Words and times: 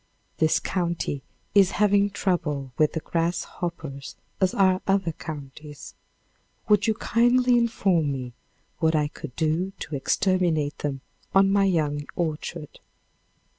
This 0.39 0.59
county 0.59 1.21
is 1.53 1.73
having 1.77 2.09
trouble 2.09 2.71
with 2.75 2.93
the 2.93 3.01
grasshoppers 3.01 4.15
as 4.39 4.55
are 4.55 4.81
other 4.87 5.11
counties. 5.11 5.93
Would 6.67 6.87
you 6.87 6.95
kindly 6.95 7.55
inform 7.55 8.11
me 8.11 8.33
what 8.79 8.95
I 8.95 9.09
could 9.09 9.35
do 9.35 9.73
to 9.77 9.95
exterminate 9.95 10.79
them 10.79 11.01
on 11.35 11.51
my 11.51 11.65
young 11.65 12.07
orchard? 12.15 12.79